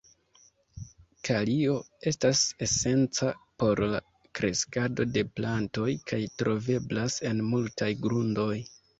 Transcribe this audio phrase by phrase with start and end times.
[1.27, 1.73] Kalio
[2.11, 3.27] estas esenca
[3.63, 3.99] por la
[4.39, 8.49] kreskado de plantoj kaj troveblas en multaj grundoj.